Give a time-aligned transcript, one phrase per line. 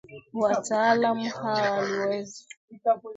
[0.33, 2.45] Wataalamu hawa waliweza